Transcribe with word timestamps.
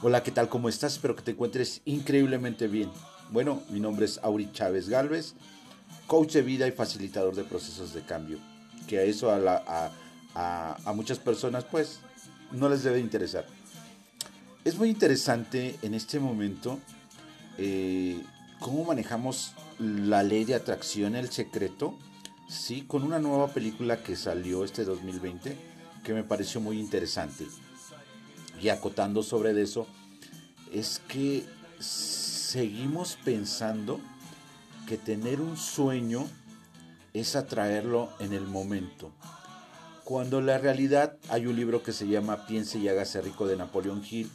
Hola, 0.00 0.22
¿qué 0.22 0.30
tal? 0.30 0.48
¿Cómo 0.48 0.68
estás? 0.68 0.92
Espero 0.92 1.16
que 1.16 1.22
te 1.22 1.32
encuentres 1.32 1.80
increíblemente 1.84 2.68
bien. 2.68 2.88
Bueno, 3.30 3.62
mi 3.70 3.80
nombre 3.80 4.06
es 4.06 4.20
Auri 4.22 4.52
Chávez 4.52 4.88
Galvez, 4.88 5.34
coach 6.06 6.34
de 6.34 6.42
vida 6.42 6.68
y 6.68 6.70
facilitador 6.70 7.34
de 7.34 7.42
procesos 7.42 7.92
de 7.94 8.02
cambio. 8.02 8.38
Que 8.86 8.98
a 8.98 9.02
eso 9.02 9.32
a, 9.32 9.90
muchas 10.94 11.18
personas 11.18 11.64
pues 11.64 11.98
no 12.52 12.68
les 12.68 12.84
debe 12.84 13.00
interesar. 13.00 13.44
Es 14.64 14.78
muy 14.78 14.88
interesante 14.88 15.76
en 15.82 15.94
este 15.94 16.20
momento 16.20 16.78
eh, 17.58 18.22
cómo 18.60 18.84
manejamos 18.84 19.52
la 19.80 20.22
ley 20.22 20.44
de 20.44 20.54
atracción, 20.54 21.16
el 21.16 21.30
secreto, 21.30 21.98
sí, 22.48 22.82
con 22.82 23.02
una 23.02 23.18
nueva 23.18 23.48
película 23.48 24.00
que 24.02 24.14
salió 24.14 24.64
este 24.64 24.84
2020 24.84 25.56
que 26.04 26.14
me 26.14 26.22
pareció 26.22 26.60
muy 26.60 26.78
interesante 26.78 27.46
y 28.60 28.68
acotando 28.68 29.22
sobre 29.22 29.60
eso, 29.60 29.86
es 30.72 31.00
que 31.08 31.46
seguimos 31.78 33.18
pensando 33.24 34.00
que 34.86 34.96
tener 34.96 35.40
un 35.40 35.56
sueño 35.56 36.26
es 37.12 37.36
atraerlo 37.36 38.10
en 38.20 38.32
el 38.32 38.46
momento. 38.46 39.12
Cuando 40.04 40.40
la 40.40 40.58
realidad 40.58 41.16
hay 41.28 41.46
un 41.46 41.56
libro 41.56 41.82
que 41.82 41.92
se 41.92 42.08
llama 42.08 42.46
Piense 42.46 42.78
y 42.78 42.88
hágase 42.88 43.20
rico 43.20 43.46
de 43.46 43.56
Napoleón 43.56 44.02
Hill, 44.08 44.30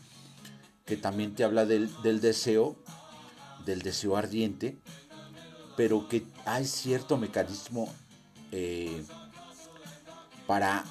que 0.86 0.98
también 0.98 1.34
te 1.34 1.44
habla 1.44 1.66
del, 1.66 1.90
deseo, 2.22 2.76
del 3.66 3.82
deseo 3.82 4.16
ardiente, 4.16 4.78
pero 5.76 6.08
que 6.08 6.24
hay 6.46 6.66
cierto 6.66 7.18
mecanismo 7.18 7.92
eh, 8.52 9.04
para 10.46 10.84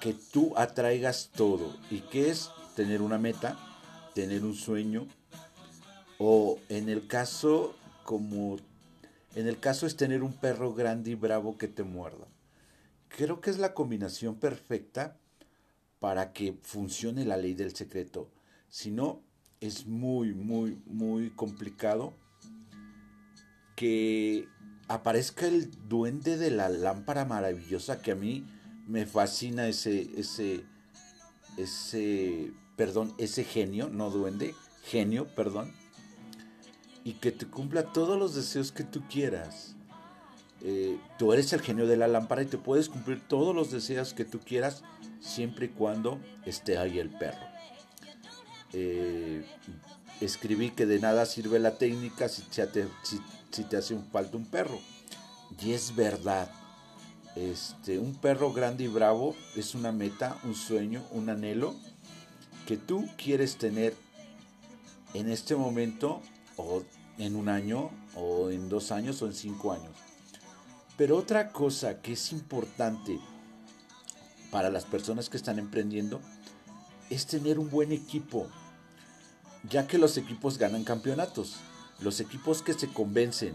que 0.00 0.14
tú 0.14 0.54
atraigas 0.56 1.30
todo. 1.34 1.76
¿Y 1.90 2.00
que 2.00 2.30
es? 2.30 2.50
Tener 2.74 3.02
una 3.02 3.18
meta, 3.18 3.58
tener 4.14 4.44
un 4.44 4.54
sueño, 4.54 5.06
o 6.18 6.58
en 6.68 6.88
el 6.88 7.06
caso 7.06 7.74
como 8.04 8.58
en 9.34 9.48
el 9.48 9.58
caso 9.58 9.86
es 9.86 9.96
tener 9.96 10.22
un 10.22 10.32
perro 10.32 10.74
grande 10.74 11.10
y 11.10 11.14
bravo 11.16 11.58
que 11.58 11.66
te 11.66 11.82
muerda. 11.82 12.28
Creo 13.08 13.40
que 13.40 13.50
es 13.50 13.58
la 13.58 13.74
combinación 13.74 14.36
perfecta 14.36 15.16
para 15.98 16.32
que 16.32 16.56
funcione 16.62 17.24
la 17.24 17.36
ley 17.36 17.54
del 17.54 17.74
secreto. 17.74 18.30
Si 18.68 18.92
no, 18.92 19.22
es 19.60 19.86
muy, 19.86 20.34
muy, 20.34 20.80
muy 20.86 21.30
complicado 21.30 22.14
que 23.74 24.48
aparezca 24.86 25.46
el 25.46 25.70
duende 25.88 26.36
de 26.36 26.50
la 26.50 26.68
lámpara 26.68 27.24
maravillosa 27.24 28.02
que 28.02 28.12
a 28.12 28.16
mí 28.16 28.46
me 28.86 29.06
fascina 29.06 29.66
ese, 29.66 30.10
ese, 30.16 30.64
ese 31.56 32.52
perdón, 32.76 33.14
ese 33.18 33.44
genio, 33.44 33.88
no 33.88 34.10
duende, 34.10 34.54
genio, 34.84 35.26
perdón, 35.34 35.72
y 37.04 37.14
que 37.14 37.32
te 37.32 37.46
cumpla 37.46 37.92
todos 37.92 38.18
los 38.18 38.34
deseos 38.34 38.72
que 38.72 38.84
tú 38.84 39.02
quieras. 39.08 39.76
Eh, 40.62 40.98
tú 41.18 41.32
eres 41.32 41.52
el 41.52 41.60
genio 41.60 41.86
de 41.86 41.98
la 41.98 42.08
lámpara 42.08 42.42
y 42.42 42.46
te 42.46 42.56
puedes 42.56 42.88
cumplir 42.88 43.20
todos 43.28 43.54
los 43.54 43.70
deseos 43.70 44.14
que 44.14 44.24
tú 44.24 44.40
quieras 44.40 44.82
siempre 45.20 45.66
y 45.66 45.68
cuando 45.68 46.18
esté 46.46 46.78
ahí 46.78 46.98
el 46.98 47.10
perro. 47.10 47.46
Eh, 48.72 49.44
escribí 50.20 50.70
que 50.70 50.86
de 50.86 50.98
nada 50.98 51.26
sirve 51.26 51.58
la 51.58 51.76
técnica 51.76 52.28
si 52.28 52.42
te, 52.42 53.76
hace 53.76 53.94
un 53.94 54.04
falta 54.06 54.36
un 54.36 54.46
perro. 54.46 54.80
Y 55.60 55.72
es 55.72 55.94
verdad. 55.94 56.50
Este, 57.36 57.98
un 57.98 58.14
perro 58.14 58.52
grande 58.52 58.84
y 58.84 58.88
bravo 58.88 59.34
es 59.56 59.74
una 59.74 59.92
meta, 59.92 60.38
un 60.44 60.54
sueño, 60.54 61.04
un 61.10 61.28
anhelo 61.28 61.74
que 62.66 62.76
tú 62.76 63.08
quieres 63.16 63.56
tener 63.56 63.94
en 65.14 65.30
este 65.30 65.54
momento 65.56 66.22
o 66.56 66.82
en 67.18 67.36
un 67.36 67.48
año 67.48 67.90
o 68.16 68.50
en 68.50 68.68
dos 68.68 68.90
años 68.92 69.22
o 69.22 69.26
en 69.26 69.34
cinco 69.34 69.72
años. 69.72 69.92
Pero 70.96 71.16
otra 71.16 71.50
cosa 71.50 72.00
que 72.00 72.12
es 72.12 72.32
importante 72.32 73.18
para 74.50 74.70
las 74.70 74.84
personas 74.84 75.28
que 75.28 75.36
están 75.36 75.58
emprendiendo 75.58 76.20
es 77.10 77.26
tener 77.26 77.58
un 77.58 77.70
buen 77.70 77.92
equipo, 77.92 78.48
ya 79.68 79.86
que 79.86 79.98
los 79.98 80.16
equipos 80.16 80.58
ganan 80.58 80.84
campeonatos. 80.84 81.56
Los 82.00 82.20
equipos 82.20 82.62
que 82.62 82.74
se 82.74 82.88
convencen, 82.88 83.54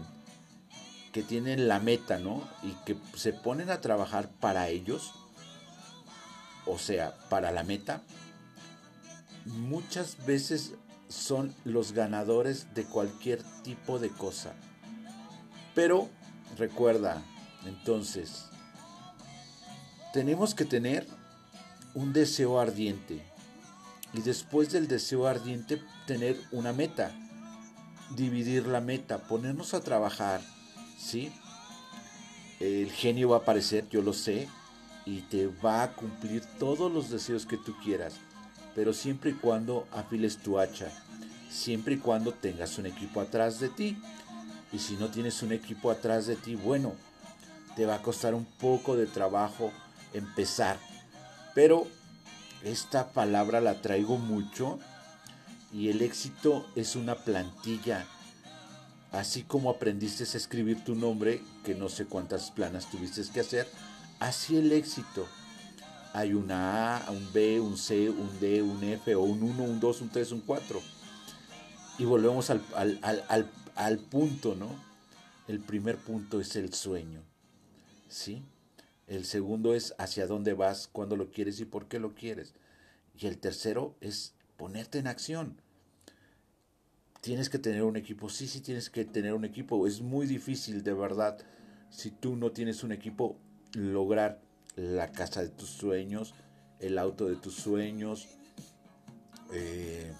que 1.12 1.22
tienen 1.22 1.68
la 1.68 1.78
meta, 1.78 2.18
¿no? 2.18 2.42
Y 2.62 2.72
que 2.84 2.96
se 3.16 3.32
ponen 3.32 3.70
a 3.70 3.80
trabajar 3.80 4.30
para 4.40 4.68
ellos, 4.68 5.12
o 6.66 6.78
sea, 6.78 7.16
para 7.28 7.50
la 7.50 7.64
meta, 7.64 8.02
muchas 9.50 10.24
veces 10.26 10.74
son 11.08 11.54
los 11.64 11.92
ganadores 11.92 12.72
de 12.74 12.84
cualquier 12.84 13.42
tipo 13.62 13.98
de 13.98 14.10
cosa. 14.10 14.54
Pero 15.74 16.08
recuerda, 16.56 17.22
entonces, 17.66 18.46
tenemos 20.12 20.54
que 20.54 20.64
tener 20.64 21.06
un 21.94 22.12
deseo 22.12 22.60
ardiente. 22.60 23.22
Y 24.12 24.22
después 24.22 24.72
del 24.72 24.88
deseo 24.88 25.26
ardiente, 25.26 25.80
tener 26.06 26.36
una 26.52 26.72
meta. 26.72 27.12
Dividir 28.16 28.66
la 28.66 28.80
meta, 28.80 29.18
ponernos 29.18 29.74
a 29.74 29.80
trabajar. 29.80 30.40
¿Sí? 30.98 31.32
El 32.58 32.90
genio 32.90 33.30
va 33.30 33.36
a 33.36 33.40
aparecer, 33.40 33.88
yo 33.88 34.02
lo 34.02 34.12
sé, 34.12 34.48
y 35.06 35.22
te 35.22 35.46
va 35.46 35.82
a 35.82 35.92
cumplir 35.94 36.44
todos 36.58 36.92
los 36.92 37.08
deseos 37.08 37.46
que 37.46 37.56
tú 37.56 37.74
quieras 37.82 38.14
pero 38.74 38.92
siempre 38.92 39.30
y 39.30 39.34
cuando 39.34 39.86
afiles 39.92 40.38
tu 40.38 40.58
hacha, 40.58 40.90
siempre 41.50 41.94
y 41.94 41.98
cuando 41.98 42.32
tengas 42.32 42.78
un 42.78 42.86
equipo 42.86 43.20
atrás 43.20 43.60
de 43.60 43.68
ti. 43.68 43.98
Y 44.72 44.78
si 44.78 44.96
no 44.96 45.08
tienes 45.08 45.42
un 45.42 45.52
equipo 45.52 45.90
atrás 45.90 46.26
de 46.26 46.36
ti, 46.36 46.54
bueno, 46.54 46.94
te 47.74 47.86
va 47.86 47.96
a 47.96 48.02
costar 48.02 48.34
un 48.34 48.44
poco 48.44 48.96
de 48.96 49.06
trabajo 49.06 49.72
empezar. 50.12 50.78
Pero 51.54 51.86
esta 52.62 53.12
palabra 53.12 53.60
la 53.60 53.80
traigo 53.80 54.16
mucho 54.16 54.78
y 55.72 55.88
el 55.88 56.02
éxito 56.02 56.66
es 56.76 56.94
una 56.94 57.16
plantilla. 57.16 58.06
Así 59.12 59.42
como 59.42 59.70
aprendiste 59.70 60.22
a 60.22 60.36
escribir 60.36 60.84
tu 60.84 60.94
nombre, 60.94 61.42
que 61.64 61.74
no 61.74 61.88
sé 61.88 62.06
cuántas 62.06 62.52
planas 62.52 62.88
tuviste 62.90 63.22
que 63.32 63.40
hacer, 63.40 63.68
así 64.20 64.56
el 64.56 64.70
éxito 64.70 65.26
hay 66.12 66.34
una 66.34 66.96
A, 66.96 67.10
un 67.10 67.32
B, 67.32 67.60
un 67.60 67.76
C, 67.76 68.10
un 68.10 68.40
D, 68.40 68.62
un 68.62 68.82
F, 68.82 69.14
o 69.14 69.22
un 69.22 69.42
1, 69.42 69.62
un 69.62 69.80
2, 69.80 70.00
un 70.00 70.08
3, 70.08 70.32
un 70.32 70.40
4. 70.40 70.80
Y 71.98 72.04
volvemos 72.04 72.50
al, 72.50 72.62
al, 73.76 73.98
punto, 73.98 74.54
¿no? 74.54 74.68
El 75.46 75.60
primer 75.60 75.96
punto 75.96 76.40
es 76.40 76.56
el 76.56 76.72
sueño, 76.72 77.22
¿sí? 78.08 78.42
El 79.06 79.24
segundo 79.24 79.74
es 79.74 79.94
hacia 79.98 80.26
dónde 80.26 80.54
vas, 80.54 80.88
cuándo 80.88 81.16
lo 81.16 81.30
quieres 81.30 81.60
y 81.60 81.64
por 81.64 81.86
qué 81.86 81.98
lo 81.98 82.14
quieres. 82.14 82.54
Y 83.18 83.26
el 83.26 83.38
tercero 83.38 83.96
es 84.00 84.34
ponerte 84.56 84.98
en 84.98 85.06
acción. 85.06 85.60
Tienes 87.20 87.50
que 87.50 87.58
tener 87.58 87.82
un 87.82 87.96
equipo, 87.96 88.30
sí, 88.30 88.46
sí 88.48 88.60
tienes 88.60 88.88
que 88.88 89.04
tener 89.04 89.34
un 89.34 89.44
equipo. 89.44 89.86
Es 89.86 90.00
muy 90.00 90.26
difícil, 90.26 90.82
de 90.82 90.94
verdad, 90.94 91.38
si 91.90 92.10
tú 92.10 92.36
no 92.36 92.52
tienes 92.52 92.82
un 92.82 92.92
equipo, 92.92 93.36
lograr 93.74 94.40
la 94.76 95.12
casa 95.12 95.42
de 95.42 95.48
tus 95.48 95.70
sueños, 95.70 96.34
el 96.78 96.98
auto 96.98 97.26
de 97.26 97.36
tus 97.36 97.54
sueños, 97.54 98.28
eh, 99.52 100.12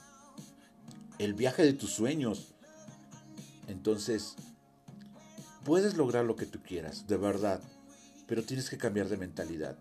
el 1.18 1.34
viaje 1.34 1.62
de 1.62 1.72
tus 1.72 1.92
sueños. 1.92 2.54
Entonces, 3.68 4.36
puedes 5.64 5.96
lograr 5.96 6.24
lo 6.24 6.36
que 6.36 6.46
tú 6.46 6.60
quieras, 6.62 7.06
de 7.06 7.16
verdad, 7.16 7.60
pero 8.26 8.42
tienes 8.42 8.68
que 8.70 8.78
cambiar 8.78 9.08
de 9.08 9.16
mentalidad. 9.16 9.78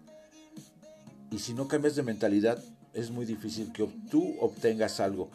Y 1.31 1.39
si 1.39 1.53
no 1.53 1.67
cambias 1.67 1.95
de 1.95 2.03
mentalidad, 2.03 2.63
es 2.93 3.11
muy 3.11 3.25
difícil 3.25 3.71
que 3.71 3.87
tú 4.09 4.35
obtengas 4.39 4.99
algo. 4.99 5.29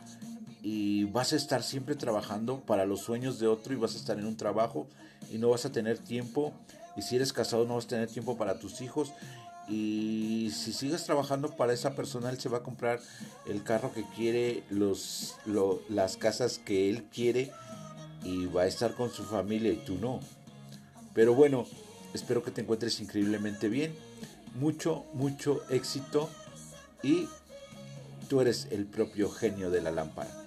Y 0.63 1.05
vas 1.05 1.33
a 1.33 1.37
estar 1.37 1.63
siempre 1.63 1.95
trabajando 1.95 2.61
para 2.61 2.87
los 2.87 3.01
sueños 3.01 3.39
de 3.39 3.47
otro 3.47 3.75
y 3.75 3.77
vas 3.77 3.95
a 3.95 3.99
estar 3.99 4.19
en 4.19 4.27
un 4.27 4.37
trabajo 4.37 4.89
y 5.33 5.39
no 5.39 5.51
vas 5.51 5.65
a 5.65 5.73
tener 5.73 5.99
tiempo 5.99 6.53
y 6.97 7.03
si 7.03 7.17
eres 7.17 7.33
casado 7.33 7.65
no 7.65 7.75
vas 7.75 7.87
a 7.87 7.89
tener 7.89 8.09
tiempo 8.09 8.37
para 8.37 8.59
tus 8.59 8.81
hijos. 8.81 9.13
Y 9.69 10.51
si 10.55 10.73
sigues 10.73 11.05
trabajando 11.05 11.57
para 11.57 11.73
esa 11.73 11.95
persona, 11.95 12.31
él 12.31 12.39
se 12.39 12.49
va 12.49 12.59
a 12.59 12.63
comprar 12.63 13.01
el 13.47 13.63
carro 13.63 13.93
que 13.93 14.05
quiere, 14.15 14.63
los, 14.69 15.37
las 15.89 16.17
casas 16.17 16.59
que 16.59 16.91
él 16.91 17.05
quiere 17.05 17.51
y 18.23 18.47
va 18.47 18.63
a 18.63 18.67
estar 18.67 18.95
con 18.95 19.11
su 19.11 19.25
familia 19.25 19.73
y 19.73 19.77
tú 19.77 19.97
no. 19.97 20.21
Pero 21.15 21.35
bueno, 21.35 21.67
espero 22.13 22.43
que 22.43 22.51
te 22.51 22.61
encuentres 22.61 23.01
increíblemente 23.01 23.69
bien. 23.69 23.95
Mucho, 24.55 25.05
mucho 25.15 25.63
éxito 25.71 26.29
y 27.03 27.29
tú 28.29 28.41
eres 28.41 28.69
el 28.71 28.85
propio 28.87 29.31
genio 29.31 29.71
de 29.71 29.81
la 29.81 29.91
lámpara. 29.91 30.44